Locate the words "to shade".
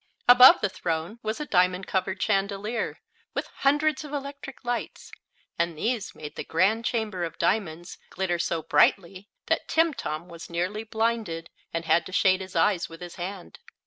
12.07-12.41